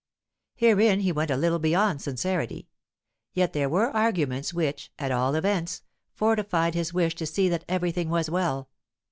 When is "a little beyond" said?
1.29-2.01